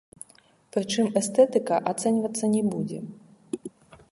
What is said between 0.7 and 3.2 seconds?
Прычым эстэтыка ацэньвацца не будзе.